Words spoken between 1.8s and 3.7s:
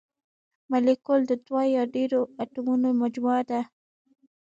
ډیرو اتومونو مجموعه ده.